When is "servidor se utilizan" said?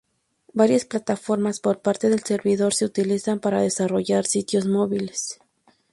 2.23-3.39